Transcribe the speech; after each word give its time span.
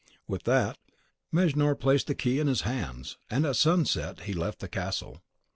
With 0.27 0.45
that, 0.45 0.79
Mejnour 1.31 1.75
placed 1.75 2.07
the 2.07 2.15
key 2.15 2.39
in 2.39 2.47
his 2.47 2.61
hands; 2.61 3.17
and 3.29 3.45
at 3.45 3.55
sunset 3.55 4.21
he 4.21 4.33
left 4.33 4.57
the 4.57 4.67
castle. 4.67 5.21